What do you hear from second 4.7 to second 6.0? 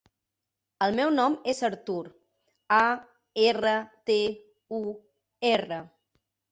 u, erra.